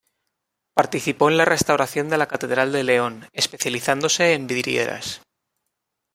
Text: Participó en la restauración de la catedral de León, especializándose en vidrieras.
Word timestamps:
Participó 0.73 1.29
en 1.29 1.37
la 1.37 1.45
restauración 1.45 2.09
de 2.09 2.17
la 2.17 2.27
catedral 2.27 2.71
de 2.71 2.83
León, 2.83 3.27
especializándose 3.33 4.33
en 4.33 4.47
vidrieras. 4.47 5.21